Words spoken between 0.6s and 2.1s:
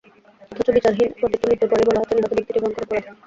বিচারহীন প্রতিটি মৃত্যুর পরই বলা